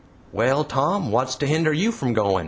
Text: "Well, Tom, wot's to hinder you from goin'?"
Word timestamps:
"Well, 0.31 0.63
Tom, 0.63 1.11
wot's 1.11 1.35
to 1.35 1.45
hinder 1.45 1.71
you 1.73 1.91
from 1.91 2.13
goin'?" 2.13 2.39